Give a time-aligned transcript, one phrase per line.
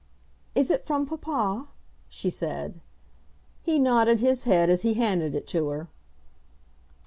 [0.55, 1.67] "Is it from papa?"
[2.09, 2.81] she said.
[3.61, 5.89] He nodded his head as he handed it to her.